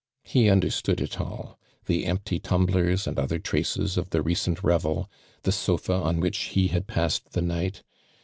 [0.23, 1.59] He understood it all.
[1.85, 5.07] The empty tum blers and other traces of the recent revel—
[5.43, 7.83] tho sofa on w..:ch he hp' passed the night.